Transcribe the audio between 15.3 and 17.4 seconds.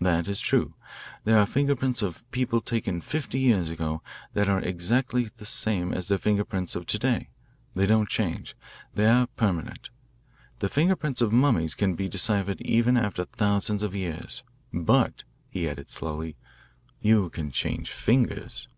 he added slowly, "you